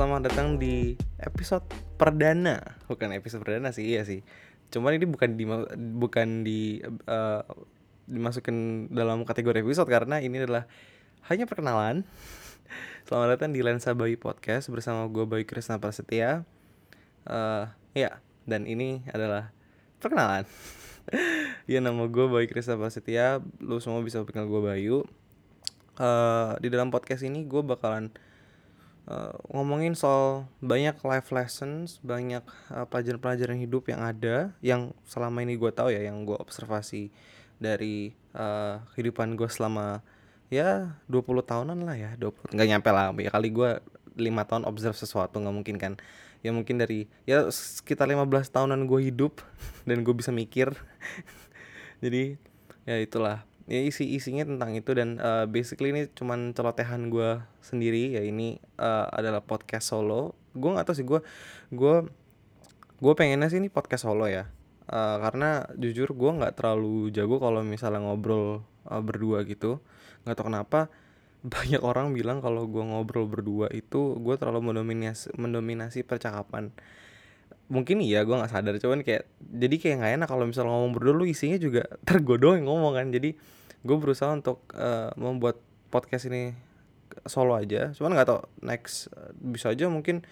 [0.00, 1.60] Selamat datang di episode
[2.00, 4.24] perdana, bukan episode perdana sih, iya sih.
[4.72, 5.44] Cuman ini bukan di
[5.76, 7.44] bukan di uh,
[8.08, 10.64] dimasukin dalam kategori episode karena ini adalah
[11.28, 12.08] hanya perkenalan.
[13.04, 16.48] Selamat datang di Lensa Bayi Podcast bersama gue Bayi Krisna Prasetya.
[17.28, 19.52] Uh, ya, dan ini adalah
[20.00, 20.48] perkenalan.
[21.68, 25.04] ya nama gue Bayi Krisna Prasetya, lu semua bisa kenal gue Bayu
[26.00, 28.08] uh, di dalam podcast ini gue bakalan
[29.10, 35.58] uh, ngomongin soal banyak life lessons, banyak uh, pelajaran-pelajaran hidup yang ada, yang selama ini
[35.58, 37.10] gue tahu ya, yang gue observasi
[37.58, 40.00] dari uh, kehidupan gue selama
[40.48, 43.70] ya 20 tahunan lah ya, 20 nggak nyampe lah, ya kali gue
[44.14, 45.94] lima tahun observe sesuatu nggak mungkin kan.
[46.40, 49.42] Ya mungkin dari ya sekitar 15 tahunan gue hidup
[49.88, 50.72] dan gue bisa mikir.
[52.04, 52.38] Jadi
[52.88, 58.18] ya itulah ya isi isinya tentang itu dan uh, basically ini cuman celotehan gue sendiri
[58.18, 60.34] ya ini uh, adalah podcast solo.
[60.58, 61.22] Gue nggak tahu sih gue
[61.70, 61.94] gue
[62.98, 64.50] gue pengennya sih ini podcast solo ya
[64.90, 69.78] uh, karena jujur gue nggak terlalu jago kalau misalnya ngobrol uh, berdua gitu.
[70.26, 70.80] Nggak tahu kenapa
[71.54, 76.74] banyak orang bilang kalau gue ngobrol berdua itu gue terlalu mendominasi mendominasi percakapan.
[77.70, 81.14] Mungkin iya gue nggak sadar cuman kayak jadi kayak nggak enak kalau misalnya ngomong berdua
[81.22, 83.08] lu isinya juga tergodoh yang ngomong kan.
[83.14, 86.52] Jadi gue berusaha untuk uh, membuat podcast ini
[87.26, 87.90] solo aja.
[87.96, 90.24] Cuman nggak tau next uh, bisa aja mungkin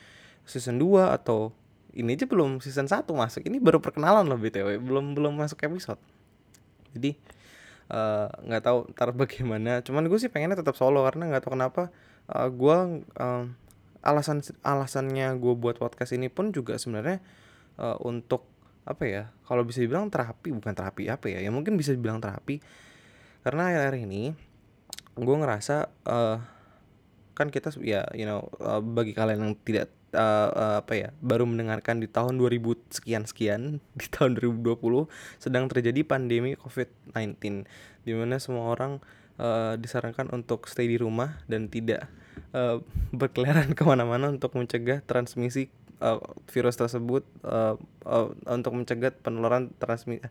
[0.49, 1.53] season 2 atau
[1.97, 3.43] ini aja belum season 1 masuk.
[3.45, 6.01] Ini baru perkenalan loh btw belum belum masuk episode.
[6.97, 7.17] Jadi
[7.93, 9.85] eh, nggak uh, tahu ntar bagaimana.
[9.85, 11.93] Cuman gue sih pengennya tetap solo karena nggak tahu kenapa
[12.33, 12.77] uh, gue
[13.19, 13.45] uh,
[14.05, 17.19] alasan alasannya gue buat podcast ini pun juga sebenarnya
[17.81, 18.47] uh, untuk
[18.89, 22.57] apa ya kalau bisa dibilang terapi bukan terapi apa ya ya mungkin bisa dibilang terapi
[23.49, 24.37] karena akhir-akhir ini
[25.17, 26.37] gue ngerasa uh,
[27.33, 31.49] kan kita ya you know uh, bagi kalian yang tidak uh, uh, apa ya baru
[31.49, 35.09] mendengarkan di tahun 2000 sekian sekian di tahun 2020
[35.41, 37.65] sedang terjadi pandemi COVID-19
[38.05, 39.01] di mana semua orang
[39.41, 42.05] uh, disarankan untuk stay di rumah dan tidak
[42.53, 42.85] uh,
[43.17, 46.19] berkeliaran ke mana-mana untuk mencegah transmisi uh,
[46.51, 47.75] virus tersebut uh,
[48.07, 50.25] uh, untuk mencegah penularan transmisi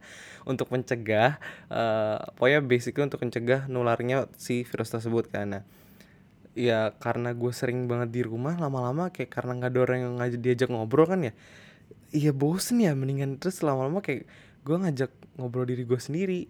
[0.44, 1.39] untuk mencegah
[1.72, 5.63] uh, pokoknya basically untuk mencegah nularnya si virus tersebut karena
[6.57, 10.41] ya karena gue sering banget di rumah lama-lama kayak karena nggak ada orang yang ngajak
[10.41, 11.33] diajak ngobrol kan ya
[12.11, 13.39] iya bosen ya mendingan.
[13.41, 14.28] Terus lama-lama kayak
[14.63, 16.41] gue ngajak ngobrol diri gue sendiri.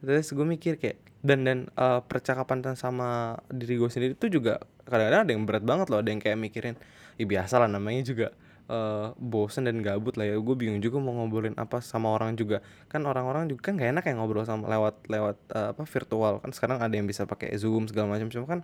[0.00, 5.20] Terus gue mikir kayak dan dan uh, percakapan sama diri gue sendiri itu juga kadang-kadang
[5.26, 6.76] ada yang berat banget loh ada yang kayak mikirin
[7.18, 8.30] ya biasa lah namanya juga
[8.66, 10.36] uh, bosen dan gabut lah ya.
[10.38, 12.62] Gue bingung juga mau ngobrolin apa sama orang juga.
[12.90, 16.42] Kan orang-orang juga kan gak enak ya ngobrol sama lewat lewat uh, apa virtual.
[16.42, 18.30] Kan sekarang ada yang bisa pakai zoom segala macam.
[18.30, 18.60] Cuma kan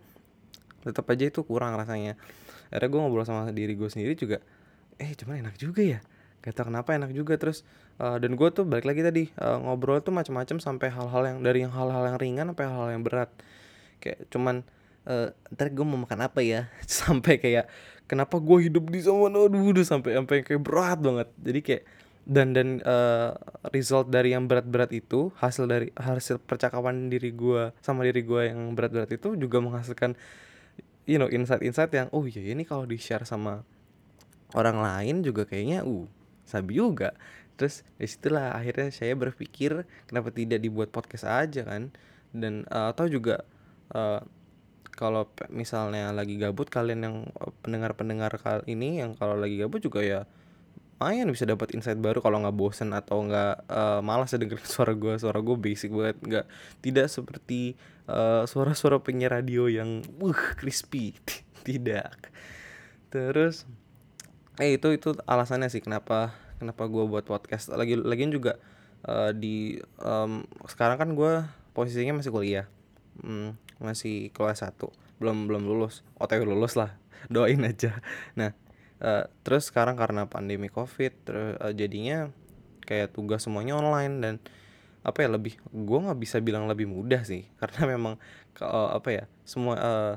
[0.83, 2.19] tetap aja itu kurang rasanya.
[2.71, 4.43] Akhirnya gue ngobrol sama diri gue sendiri juga
[5.01, 6.01] eh cuman enak juga ya.
[6.43, 7.39] Gak tau kenapa enak juga.
[7.39, 7.63] Terus
[8.03, 11.59] uh, dan gue tuh balik lagi tadi uh, ngobrol tuh macam-macam sampai hal-hal yang dari
[11.63, 13.31] yang hal-hal yang ringan sampai hal-hal yang berat.
[14.03, 14.67] Kayak cuman
[15.07, 16.71] uh, ntar gue mau makan apa ya?
[16.87, 17.71] Sampai kayak
[18.07, 21.29] kenapa gue hidup di zaman aduh udah sampai sampai kayak berat banget.
[21.41, 21.85] Jadi kayak
[22.23, 23.35] dan dan uh,
[23.75, 28.79] result dari yang berat-berat itu hasil dari hasil percakapan diri gue sama diri gue yang
[28.79, 30.15] berat-berat itu juga menghasilkan
[31.03, 33.67] you know insight-insight yang oh iya ini kalau di share sama
[34.55, 36.07] orang lain juga kayaknya uh
[36.47, 37.17] sabi juga.
[37.57, 41.91] Terus di situlah akhirnya saya berpikir kenapa tidak dibuat podcast aja kan?
[42.33, 43.45] Dan uh, atau juga
[43.93, 44.21] uh,
[45.03, 50.07] kalau misalnya lagi gabut kalian yang eh, pendengar-pendengar kali ini yang kalau lagi gabut juga
[50.07, 50.23] ya
[51.03, 54.95] lumayan bisa dapat insight baru kalau nggak bosen atau nggak uh, malas ya dengerin suara
[54.95, 56.47] gue suara gue basic banget nggak
[56.79, 57.75] tidak seperti
[58.07, 61.19] uh, suara-suara penyiar radio yang uh crispy.
[61.67, 62.31] Tidak.
[63.11, 63.67] Terus
[64.63, 67.75] eh itu itu alasannya sih kenapa kenapa gue buat podcast.
[67.75, 68.63] Lagi lagian juga
[69.03, 71.43] uh, di um, sekarang kan gue
[71.75, 72.71] posisinya masih kuliah
[73.21, 74.79] hmm, masih kelas 1
[75.23, 76.03] belum belum lulus.
[76.19, 76.99] Otw lulus lah.
[77.33, 78.03] Doain aja.
[78.35, 78.51] Nah
[78.99, 82.33] uh, terus sekarang karena pandemi covid terus uh, jadinya
[82.83, 84.35] kayak tugas semuanya online dan
[85.03, 87.47] apa ya lebih gue nggak bisa bilang lebih mudah sih.
[87.61, 88.15] Karena memang
[88.63, 90.15] uh, apa ya semua uh,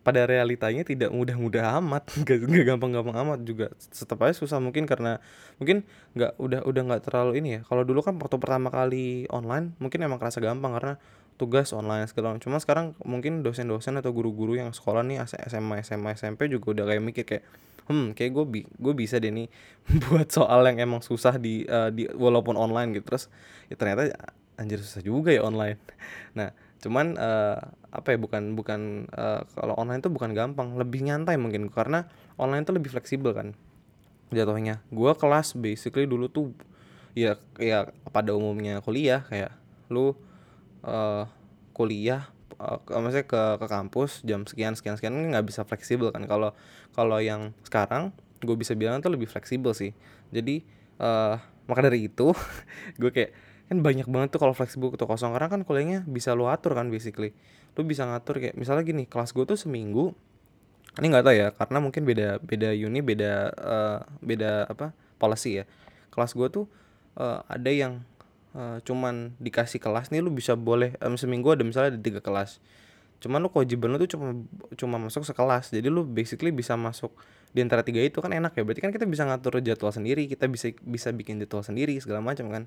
[0.00, 2.08] pada realitanya tidak mudah-mudah amat.
[2.28, 3.68] Gak, gampang-gampang amat juga.
[3.76, 5.20] Tetap aja susah mungkin karena
[5.60, 5.84] mungkin
[6.16, 7.60] nggak udah udah nggak terlalu ini ya.
[7.68, 10.94] Kalau dulu kan waktu pertama kali online mungkin emang kerasa gampang karena
[11.40, 12.42] tugas online segala macam.
[12.42, 17.02] Cuma sekarang mungkin dosen-dosen atau guru-guru yang sekolah nih SMA SMA SMP juga udah kayak
[17.02, 17.44] mikir kayak
[17.90, 19.50] hmm kayak gue bi gue bisa deh nih
[20.06, 23.26] buat soal yang emang susah di uh, di walaupun online gitu terus
[23.66, 24.14] ya ternyata
[24.54, 25.78] anjir susah juga ya online.
[26.38, 27.58] Nah cuman uh,
[27.94, 32.66] apa ya bukan bukan uh, kalau online tuh bukan gampang lebih nyantai mungkin karena online
[32.66, 33.54] tuh lebih fleksibel kan
[34.34, 36.50] jatuhnya gue kelas basically dulu tuh
[37.14, 39.54] ya ya pada umumnya kuliah kayak
[39.92, 40.16] lu
[40.84, 41.24] uh,
[41.72, 42.28] kuliah
[42.62, 46.24] uh, maksudnya ke ke kampus jam sekian sekian sekian nggak bisa fleksibel kan.
[46.30, 46.54] Kalau
[46.94, 49.94] kalau yang sekarang gue bisa bilang tuh lebih fleksibel sih.
[50.30, 50.62] Jadi
[51.02, 52.34] uh, maka dari itu
[53.00, 53.30] gue kayak
[53.70, 55.34] kan banyak banget tuh kalau fleksibel tuh kosong.
[55.34, 57.34] Karena kan kuliahnya bisa lu atur kan basically.
[57.74, 60.12] Lu bisa ngatur kayak misalnya gini kelas gue tuh seminggu
[61.00, 65.64] ini nggak tahu ya karena mungkin beda beda uni beda uh, beda apa policy ya.
[66.12, 66.64] Kelas gue tuh
[67.16, 68.04] uh, ada yang
[68.56, 72.60] uh, cuman dikasih kelas nih lu bisa boleh um, seminggu ada misalnya ada tiga kelas.
[73.22, 74.34] Cuman lu kewajiban lu tuh cuma
[74.74, 75.70] cuma masuk sekelas.
[75.70, 77.14] Jadi lu basically bisa masuk
[77.52, 78.62] di antara tiga itu kan enak ya.
[78.66, 82.50] Berarti kan kita bisa ngatur jadwal sendiri kita bisa bisa bikin jadwal sendiri segala macam
[82.50, 82.64] kan.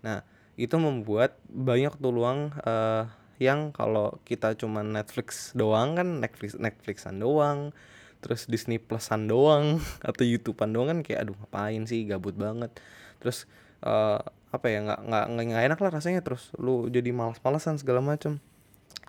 [0.00, 0.24] Nah
[0.56, 3.08] itu membuat banyak peluang uh,
[3.40, 7.72] yang kalau kita cuma Netflix doang kan Netflix Netflixan doang
[8.20, 12.08] terus Disney Plusan doang atau YouTubean doang kan kayak aduh ngapain sih?
[12.08, 12.72] Gabut banget.
[13.20, 13.44] Terus
[13.84, 18.42] uh, apa ya nggak nggak nggak enak lah rasanya terus lu jadi malas-malasan segala macam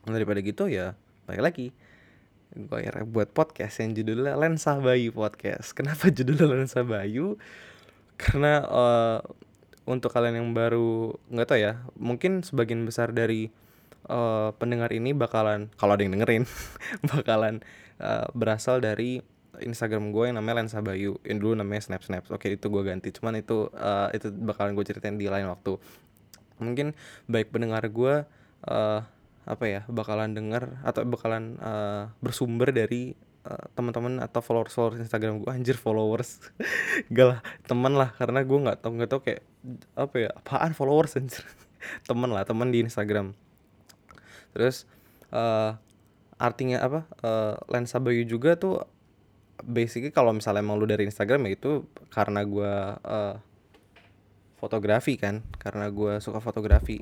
[0.06, 0.94] daripada gitu ya
[1.26, 1.68] balik lagi.
[2.52, 5.72] Gue akhirnya buat podcast yang judulnya Lensa Bayu Podcast.
[5.78, 7.40] Kenapa judulnya Lensa Bayu?
[8.20, 9.20] Karena uh,
[9.88, 13.50] untuk kalian yang baru nggak tau ya mungkin sebagian besar dari
[14.08, 16.46] uh, pendengar ini bakalan kalau ada yang dengerin
[17.12, 17.66] bakalan
[17.98, 19.26] uh, berasal dari
[19.64, 21.18] Instagram gue yang namanya Lensa Bayu.
[21.26, 22.24] Yang dulu namanya Snap Snap.
[22.34, 23.10] Oke itu gue ganti.
[23.14, 25.78] Cuman itu uh, itu bakalan gue ceritain di lain waktu.
[26.62, 26.94] Mungkin
[27.26, 28.26] baik pendengar gue
[28.68, 29.00] uh,
[29.42, 33.18] apa ya bakalan denger atau bakalan uh, bersumber dari
[33.50, 36.42] uh, teman-teman atau followers followers Instagram gue anjir followers.
[37.16, 38.14] Gak lah teman lah.
[38.18, 39.42] Karena gue nggak tau nggak tau kayak
[39.98, 41.46] apa ya apaan followers anjir.
[42.08, 43.34] Teman lah teman di Instagram.
[44.54, 44.86] Terus
[45.34, 45.74] uh,
[46.42, 48.82] artinya apa uh, lensa bayu juga tuh
[49.66, 51.72] basically kalau misalnya emang lu dari Instagram ya itu
[52.10, 53.36] karena gue uh,
[54.62, 57.02] fotografi kan karena gue suka fotografi.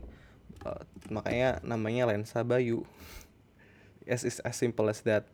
[0.64, 2.84] Uh, makanya namanya lensa bayu.
[4.10, 5.30] As is as simple as that.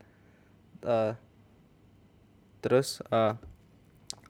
[0.83, 1.15] Uh,
[2.59, 3.39] terus uh,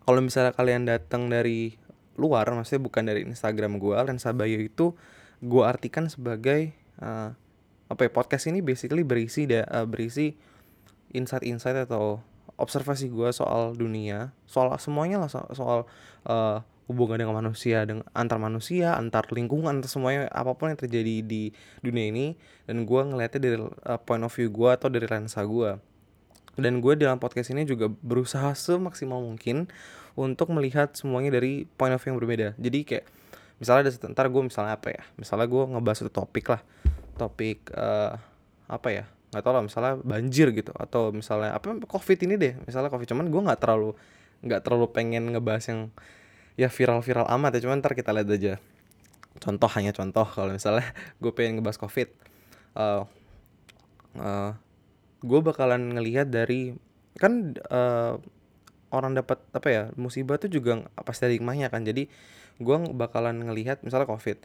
[0.05, 1.81] kalau misalnya kalian datang dari
[2.15, 4.93] luar maksudnya bukan dari Instagram gue lensa bayu itu
[5.41, 7.33] gue artikan sebagai uh,
[7.89, 10.37] apa ya podcast ini basically berisi da, uh, berisi
[11.11, 12.21] insight-insight atau
[12.55, 15.79] observasi gue soal dunia soal semuanya lah soal, soal
[16.27, 21.25] uh, hubungan dengan manusia dengan antar manusia antar lingkungan antar semuanya apa pun yang terjadi
[21.25, 21.49] di
[21.81, 22.37] dunia ini
[22.69, 25.75] dan gue ngeliatnya dari uh, point of view gue atau dari lensa gue
[26.55, 29.67] dan gue dalam podcast ini juga berusaha semaksimal mungkin
[30.15, 32.47] untuk melihat semuanya dari point of view yang berbeda.
[32.55, 33.05] Jadi kayak
[33.59, 35.03] misalnya ada sebentar gue misalnya apa ya?
[35.19, 36.63] Misalnya gue ngebahas satu topik lah.
[37.19, 38.15] Topik uh,
[38.71, 39.05] apa ya
[39.35, 43.27] nggak tahu lah misalnya banjir gitu atau misalnya apa covid ini deh misalnya covid cuman
[43.27, 43.91] gue nggak terlalu
[44.39, 45.81] nggak terlalu pengen ngebahas yang
[46.55, 48.53] ya viral-viral amat ya cuman ntar kita lihat aja.
[49.35, 50.87] Contoh hanya contoh kalau misalnya
[51.21, 52.07] gue pengen ngebahas covid
[52.79, 53.03] uh,
[54.15, 54.51] uh,
[55.19, 56.75] gue bakalan ngelihat dari
[57.19, 58.19] kan uh,
[58.91, 62.07] orang dapat apa ya musibah tuh juga pasti ada hikmahnya kan jadi
[62.59, 64.39] gue bakalan ngelihat misalnya covid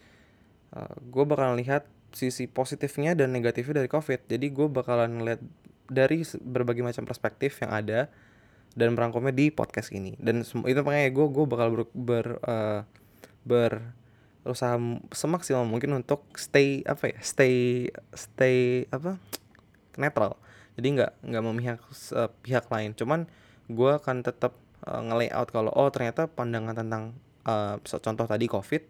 [0.75, 4.27] uh, gue bakalan lihat sisi positifnya dan negatifnya dari covid.
[4.27, 5.41] Jadi gue bakalan ngelihat
[5.91, 8.07] dari berbagai macam perspektif yang ada
[8.79, 10.15] dan merangkumnya di podcast ini.
[10.19, 12.81] Dan itu makanya gue gue bakal ber, ber uh,
[13.43, 14.79] berusaha
[15.11, 19.19] semaksimal mungkin untuk stay apa ya stay stay apa
[19.99, 20.39] netral.
[20.79, 21.81] Jadi nggak nggak memihak
[22.15, 22.95] uh, pihak lain.
[22.95, 23.27] Cuman
[23.67, 24.55] gue akan tetap
[24.87, 27.03] uh, nge-layout kalau oh ternyata pandangan tentang
[27.47, 28.83] uh, contoh tadi covid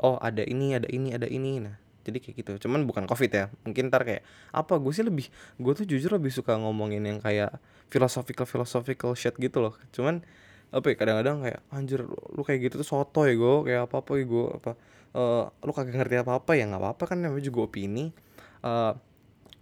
[0.00, 1.62] oh ada ini ada ini ada ini.
[1.62, 2.68] Nah jadi kayak gitu.
[2.68, 3.44] Cuman bukan covid ya.
[3.66, 5.26] Mungkin ntar kayak apa gue sih lebih
[5.60, 7.56] gue tuh jujur lebih suka ngomongin yang kayak
[7.90, 9.74] philosophical philosophical shit gitu loh.
[9.92, 10.22] Cuman
[10.70, 14.10] apa ya kadang-kadang kayak anjir lu kayak gitu tuh soto ya gue kayak apa apa
[14.14, 14.70] ya gue apa
[15.18, 18.14] uh, lu kagak ngerti apa apa ya nggak apa apa kan namanya juga opini.
[18.62, 18.94] Uh,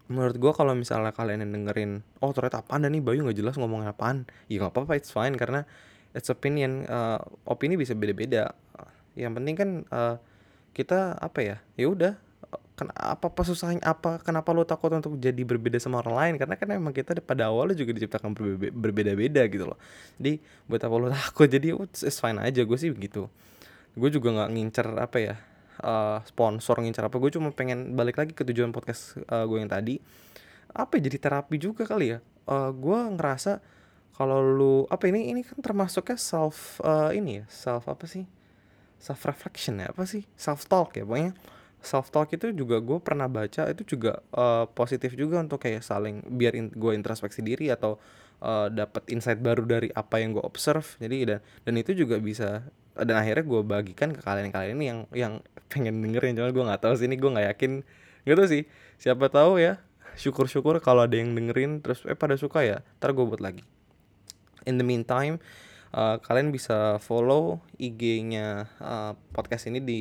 [0.09, 1.92] menurut gue kalau misalnya kalian yang dengerin
[2.25, 4.28] oh ternyata apaan nih Bayu nggak jelas ngomongin apaan.
[4.52, 5.64] Ya nggak apa-apa it's fine karena
[6.12, 8.52] it's opinion uh, opini bisa beda-beda.
[9.16, 10.16] Yang penting kan uh,
[10.76, 12.12] kita apa ya ya udah
[12.87, 16.35] apa apa susahnya apa kenapa lo takut untuk jadi berbeda sama orang lain?
[16.39, 18.31] Karena kan emang kita pada awalnya juga diciptakan
[18.71, 19.79] berbeda-beda gitu loh.
[20.23, 20.39] Jadi
[20.71, 21.51] buat apa lo takut?
[21.51, 23.27] Jadi oh, it's fine aja gue sih begitu.
[23.99, 25.35] Gue juga nggak ngincer apa ya
[25.83, 29.71] uh, sponsor ngincer apa gue cuma pengen balik lagi ke tujuan podcast uh, gue yang
[29.71, 29.99] tadi.
[30.71, 32.19] Apa ya jadi terapi juga kali ya.
[32.47, 33.59] Uh, gue ngerasa
[34.15, 38.23] kalau lu apa ini ini kan termasuknya self uh, ini ya self apa sih?
[39.03, 40.23] Self reflection ya apa sih?
[40.39, 45.15] Self talk ya pokoknya self talk itu juga gue pernah baca itu juga uh, positif
[45.15, 47.97] juga untuk kayak saling biar in, gue introspeksi diri atau
[48.43, 50.87] uh, dapat insight baru dari apa yang gue observe.
[50.99, 52.67] Jadi dan dan itu juga bisa
[52.99, 55.35] dan akhirnya gue bagikan ke kalian-kalian ini yang yang
[55.71, 56.35] pengen dengerin.
[56.35, 57.73] Cuma gue nggak tahu sih ini gue nggak yakin.
[58.27, 58.63] Gitu sih
[58.99, 59.79] siapa tahu ya.
[60.19, 63.63] Syukur-syukur kalau ada yang dengerin terus eh pada suka ya ntar gue buat lagi.
[64.67, 65.39] In the meantime
[65.95, 70.01] uh, kalian bisa follow IG-nya uh, podcast ini di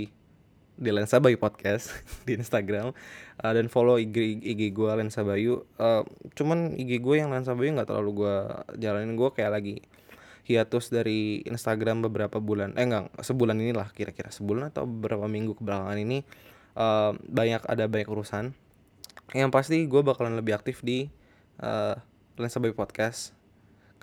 [0.77, 1.91] di Lensa Bayu Podcast
[2.29, 2.93] di Instagram.
[3.37, 5.65] Uh, dan follow IG IG gue Lensa Bayu.
[5.77, 6.05] Uh,
[6.37, 8.35] cuman IG gue yang Lensa Bayu nggak terlalu gue
[8.77, 9.17] jalanin.
[9.17, 9.75] Gue kayak lagi
[10.47, 12.73] hiatus dari Instagram beberapa bulan.
[12.79, 14.33] Eh enggak sebulan inilah kira-kira.
[14.33, 16.23] Sebulan atau beberapa minggu kebelakangan ini
[16.79, 18.53] uh, banyak ada banyak urusan.
[19.35, 21.11] Yang pasti gue bakalan lebih aktif di
[21.59, 21.93] uh,
[22.39, 23.36] Lensa Bayu Podcast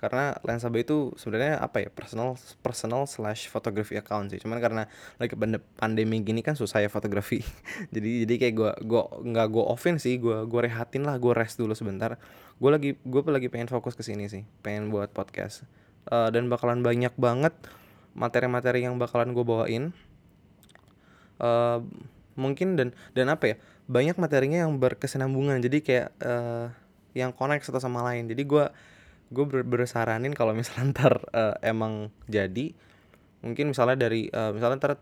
[0.05, 4.37] karena Lensa Bay itu sebenarnya apa ya personal personal slash photography account sih.
[4.37, 4.85] Cuman karena
[5.17, 5.33] lagi
[5.81, 7.41] pandemi gini kan susah ya fotografi.
[7.95, 11.57] Jadi jadi kayak gue gue nggak gue offin sih gue gue rehatin lah gue rest
[11.57, 12.21] dulu sebentar.
[12.61, 15.65] Gue lagi gue lagi pengen fokus ke sini sih pengen buat podcast.
[16.05, 17.57] Uh, dan bakalan banyak banget
[18.13, 19.89] materi-materi yang bakalan gue bawain.
[21.41, 21.81] Uh,
[22.37, 23.55] mungkin dan dan apa ya
[23.89, 25.65] banyak materinya yang berkesinambungan.
[25.65, 26.69] Jadi kayak uh,
[27.17, 28.29] yang connect satu sama lain.
[28.29, 28.65] Jadi gue
[29.33, 32.73] gue ber bersaranin kalau misalnya ntar uh, emang jadi.
[33.45, 34.93] Mungkin misalnya dari uh, misalnya ntar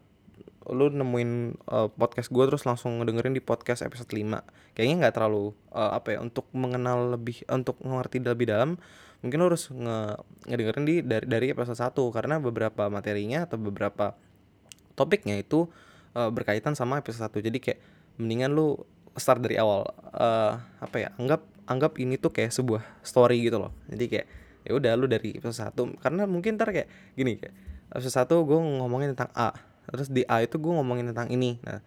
[0.72, 1.32] lu nemuin
[1.68, 6.16] uh, podcast gue terus langsung ngedengerin di podcast episode 5 kayaknya nggak terlalu uh, apa
[6.16, 8.80] ya untuk mengenal lebih untuk mengerti lebih dalam
[9.20, 14.16] mungkin lu harus nge ngedengerin di dari dari episode 1 karena beberapa materinya atau beberapa
[14.96, 15.68] topiknya itu
[16.16, 17.80] uh, berkaitan sama episode 1 jadi kayak
[18.16, 18.80] mendingan lu
[19.18, 19.86] start dari awal.
[20.14, 23.72] Uh, apa ya anggap anggap ini tuh kayak sebuah story gitu loh.
[23.88, 24.28] Jadi kayak
[24.64, 26.88] ya udah lu dari episode satu karena mungkin ntar kayak
[27.20, 27.54] gini kayak
[27.92, 29.52] episode satu gue ngomongin tentang A
[29.92, 31.60] terus di A itu gue ngomongin tentang ini.
[31.68, 31.84] Nah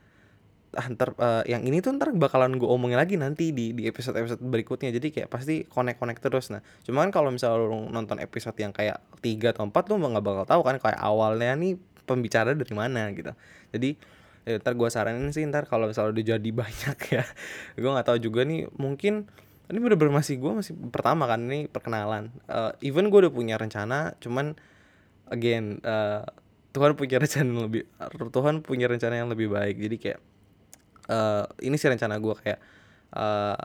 [0.77, 4.21] ah, ntar uh, yang ini tuh ntar bakalan gue omongin lagi nanti di di episode
[4.21, 4.93] episode berikutnya.
[4.93, 6.53] Jadi kayak pasti connect connect terus.
[6.53, 10.45] Nah cuman kalau misalnya lu nonton episode yang kayak tiga atau empat lu nggak bakal
[10.45, 13.33] tahu kan kayak awalnya nih pembicara dari mana gitu.
[13.73, 13.97] Jadi
[14.47, 17.25] ya, ntar gue saranin sih ntar kalau misalnya udah jadi banyak ya
[17.75, 19.27] gue nggak tahu juga nih mungkin
[19.67, 22.31] ini bener-bener masih gue masih pertama kan ini perkenalan.
[22.47, 24.55] Uh, even gue udah punya rencana cuman
[25.27, 26.23] again uh,
[26.71, 27.83] Tuhan punya rencana yang lebih
[28.31, 29.77] Tuhan punya rencana yang lebih baik.
[29.83, 30.21] Jadi kayak
[31.11, 32.61] uh, ini sih rencana gue kayak
[33.19, 33.59] uh,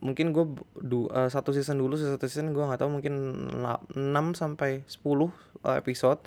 [0.00, 0.44] mungkin gue
[0.80, 3.14] du, uh, satu season dulu satu season gue nggak tahu mungkin
[3.58, 3.92] 6
[4.32, 5.28] sampai 10 uh,
[5.76, 6.24] episode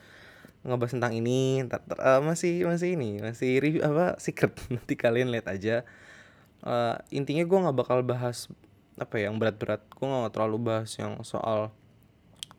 [0.64, 1.64] ngebahas tentang ini.
[1.64, 4.52] Ntar, uh, masih masih ini masih review apa secret.
[4.74, 5.88] Nanti kalian lihat aja.
[6.64, 8.48] Uh, intinya gue nggak bakal bahas
[8.98, 11.74] apa ya yang berat-berat gue gak terlalu bahas yang soal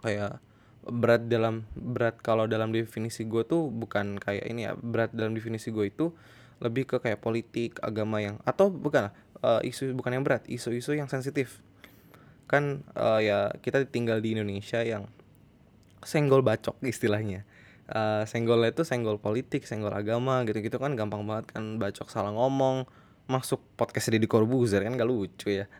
[0.03, 0.43] kayak
[0.85, 5.73] berat dalam berat kalau dalam definisi gue tuh bukan kayak ini ya berat dalam definisi
[5.73, 6.13] gue itu
[6.61, 9.11] lebih ke kayak politik agama yang atau bukan
[9.41, 11.61] uh, isu bukan yang berat isu-isu yang sensitif.
[12.47, 15.09] Kan uh, ya kita tinggal di Indonesia yang
[16.05, 17.49] senggol bacok istilahnya.
[17.85, 22.89] Uh, senggolnya itu senggol politik senggol agama gitu-gitu kan gampang banget kan bacok salah ngomong
[23.25, 25.67] masuk podcast Deddy Corbuzier kan gak lucu ya.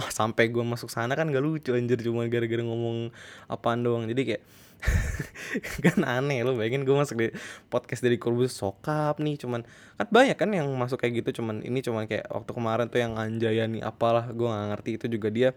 [0.00, 3.12] Ah, sampai gue masuk sana kan gak lucu anjir cuma gara-gara ngomong
[3.46, 4.08] apaan doang.
[4.08, 4.42] Jadi kayak
[5.84, 7.28] kan aneh lo bayangin gue masuk di
[7.72, 9.64] podcast Deddy Corbuzier sokap nih cuman
[9.96, 13.16] kan banyak kan yang masuk kayak gitu cuman ini cuman kayak waktu kemarin tuh yang
[13.16, 15.48] Anjaya nih apalah gue gak ngerti itu juga dia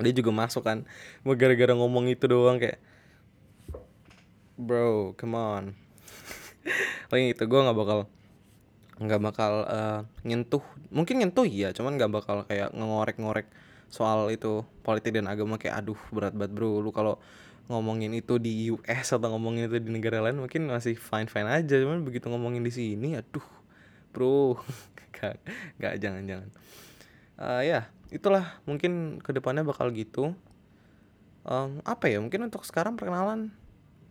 [0.00, 0.88] dia juga masuk kan
[1.24, 2.80] gue gara-gara ngomong itu doang kayak
[4.60, 5.64] bro come on.
[7.12, 8.08] Lagi itu gue gak bakal
[9.00, 10.60] nggak bakal uh, nyentuh
[10.92, 13.48] mungkin nyentuh iya cuman nggak bakal kayak ngorek-ngorek
[13.88, 17.16] soal itu politik dan agama kayak aduh berat banget bro lu kalau
[17.72, 21.80] ngomongin itu di US atau ngomongin itu di negara lain mungkin masih fine fine aja
[21.80, 23.46] cuman begitu ngomongin di sini aduh
[24.12, 24.60] bro
[25.16, 25.40] gak,
[25.80, 26.48] gak jangan jangan
[27.40, 30.34] uh, ya itulah mungkin ke depannya bakal gitu.
[31.40, 33.48] Um, apa ya mungkin untuk sekarang perkenalan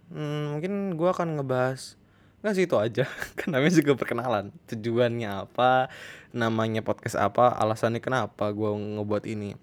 [0.09, 1.93] hmm, mungkin gue akan ngebahas
[2.39, 3.03] Nggak sih itu aja.
[3.39, 4.55] Kan namanya juga perkenalan.
[4.71, 5.91] Tujuannya apa?
[6.31, 7.51] Namanya podcast apa?
[7.59, 9.59] Alasannya kenapa gue ngebuat ini?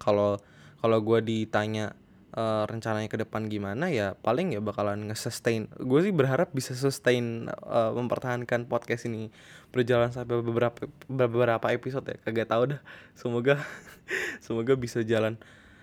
[0.00, 0.40] Kalau
[0.82, 1.94] kalau gue ditanya
[2.34, 5.68] uh, rencananya ke depan gimana ya paling ya bakalan nge-sustain.
[5.78, 9.28] Gue sih berharap bisa sustain uh, mempertahankan podcast ini.
[9.70, 12.16] Berjalan sampai beberapa beberapa episode ya.
[12.24, 12.80] Kagak tahu dah.
[13.12, 13.60] Semoga
[14.44, 15.36] semoga bisa jalan.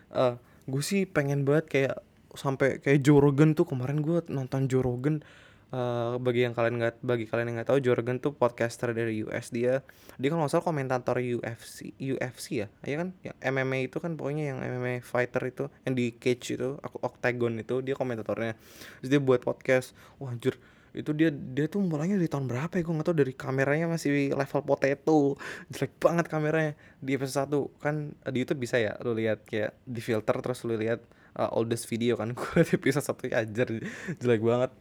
[0.10, 1.96] Uh, gue sih pengen banget kayak
[2.34, 3.70] sampai kayak Joe Rogan tuh.
[3.70, 5.22] Kemarin gue nonton Joe Rogan
[5.70, 9.54] Uh, bagi yang kalian nggak bagi kalian yang nggak tahu Jorgen tuh podcaster dari US
[9.54, 9.86] dia.
[10.18, 14.58] Dia kan nggak komentator UFC UFC ya ya kan yang MMA itu kan pokoknya yang
[14.66, 18.58] MMA fighter itu yang di cage itu aku octagon itu dia komentatornya.
[19.06, 20.58] Dia buat podcast wah anjir
[20.90, 22.82] itu dia dia tuh mulainya dari tahun berapa ya?
[22.82, 25.38] Gue nggak tahu dari kameranya masih level potato.
[25.70, 26.74] Jelek banget kameranya.
[26.98, 27.96] Di episode 1 kan
[28.34, 31.06] di YouTube bisa ya lu lihat kayak di filter terus lu lihat
[31.38, 33.70] uh, oldest video kan gue di episode satu ya ajar
[34.18, 34.72] jelek banget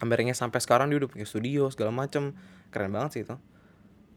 [0.00, 2.34] kameranya sampai sekarang dia udah punya studio segala macem.
[2.74, 3.36] Keren banget sih itu.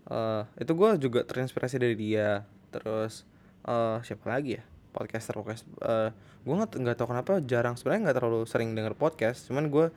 [0.05, 2.45] Uh, itu gue juga terinspirasi dari dia.
[2.73, 3.27] Terus
[3.65, 4.63] uh, siapa lagi ya?
[4.95, 6.09] Podcaster podcast uh,
[6.45, 9.45] gue nggak nggak tahu kenapa jarang sebenarnya nggak terlalu sering denger podcast.
[9.45, 9.91] Cuman gue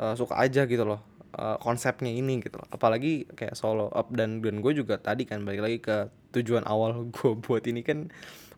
[0.00, 1.04] uh, suka aja gitu loh
[1.36, 2.68] uh, konsepnya ini gitu loh.
[2.72, 5.96] Apalagi kayak solo up dan dan gue juga tadi kan balik lagi ke
[6.32, 8.08] tujuan awal gue buat ini kan.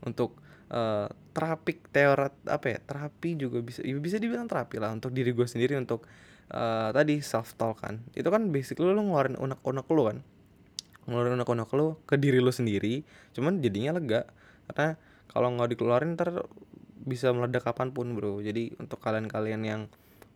[0.06, 0.38] Untuk
[0.70, 5.30] uh, terapik teorat apa ya terapi juga bisa ya bisa dibilang terapi lah untuk diri
[5.34, 6.06] gue sendiri untuk
[6.50, 8.02] uh, tadi self talk kan.
[8.14, 10.18] Itu kan basically lo ngeluarin unek-unek lo kan.
[11.06, 13.02] Ngeluarin unek-unek lo ke diri lo sendiri
[13.34, 14.26] cuman jadinya lega.
[14.70, 14.98] Karena
[15.30, 16.46] kalau nggak dikeluarin ntar
[17.06, 18.42] bisa meledak kapan pun bro.
[18.42, 19.82] Jadi untuk kalian-kalian yang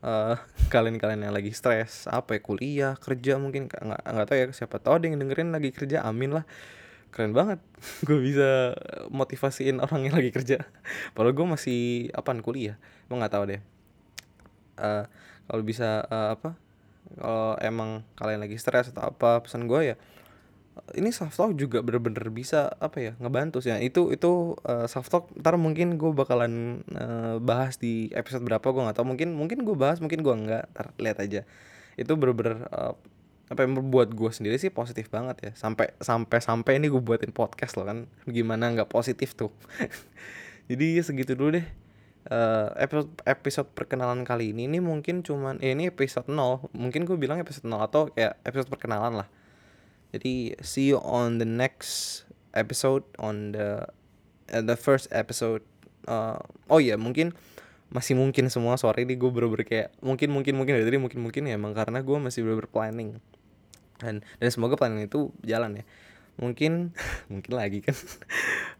[0.04, 0.38] uh,
[0.74, 5.00] kalian-kalian yang lagi stres apa ya kuliah kerja mungkin nggak nggak tahu ya siapa tahu
[5.00, 6.46] ada yang dengerin lagi kerja amin lah.
[7.14, 7.62] Keren banget.
[8.06, 8.74] Gue bisa
[9.06, 10.66] motivasiin orang yang lagi kerja.
[11.14, 12.74] Padahal gue masih apaan kuliah?
[13.06, 13.62] Gue nggak tahu deh.
[14.74, 15.06] Uh,
[15.48, 16.56] kalau bisa uh, apa
[17.20, 19.96] kalau emang kalian lagi stres atau apa pesan gue ya
[20.98, 23.70] ini self talk juga bener-bener bisa apa ya ngebantu sih.
[23.70, 23.78] Ya.
[23.78, 28.64] itu itu uh, eh, self talk ntar mungkin gue bakalan uh, bahas di episode berapa
[28.64, 29.06] gue nggak tahu.
[29.06, 31.40] Mungkin mungkin gue bahas mungkin gue nggak ntar lihat aja.
[31.94, 32.94] Itu bener-bener uh,
[33.44, 35.50] apa yang membuat gue sendiri sih positif banget ya.
[35.54, 38.10] Sampai sampai sampai ini gue buatin podcast loh kan.
[38.26, 39.54] Gimana nggak positif tuh?
[40.70, 41.83] Jadi segitu dulu deh
[42.30, 47.16] uh, episode episode perkenalan kali ini ini mungkin cuman eh, ini episode 0 mungkin gue
[47.20, 49.28] bilang episode 0 atau kayak episode perkenalan lah.
[50.14, 52.22] Jadi see you on the next
[52.54, 53.82] episode on the
[54.54, 55.66] uh, the first episode.
[56.04, 56.38] Uh,
[56.70, 57.34] oh ya yeah, mungkin
[57.88, 61.46] masih mungkin semua sore ini gue bener kayak mungkin mungkin mungkin dari tadi mungkin mungkin
[61.48, 63.18] ya emang karena gue masih bener planning.
[63.98, 65.84] Dan dan semoga planning itu jalan ya.
[66.38, 66.94] Mungkin
[67.32, 67.96] mungkin lagi kan.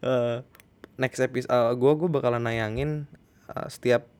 [0.01, 0.47] Uh,
[1.03, 3.11] next episode uh, gue gue bakalan nayangin
[3.55, 4.11] uh, setiap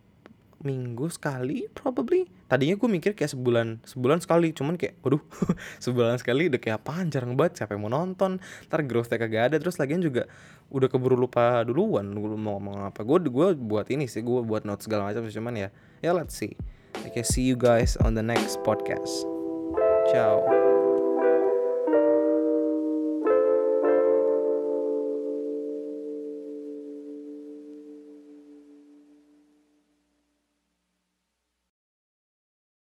[0.65, 2.25] minggu sekali probably.
[2.49, 4.57] Tadinya gue mikir kayak sebulan sebulan sekali.
[4.57, 5.21] Cuman kayak waduh
[5.85, 7.13] sebulan sekali udah kayak apaan?
[7.13, 7.63] Jarang banget.
[7.63, 8.41] Siapa yang mau nonton?
[8.73, 9.57] Ntar growthnya kagak ada.
[9.61, 10.25] Terus lagian juga
[10.73, 13.05] udah keburu lupa duluan gue mau ngomong apa.
[13.05, 14.25] Gue gue buat ini sih.
[14.25, 15.69] Gue buat notes segala macam cuman ya
[16.01, 16.57] ya let's see.
[17.05, 19.29] Okay see you guys on the next podcast.
[20.09, 20.64] Ciao